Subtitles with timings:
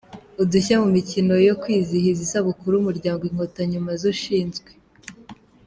[0.41, 4.69] Udushya mu mikino yo kwizihiza isabukuru umuryango Inkotanyi umaze ushinzwe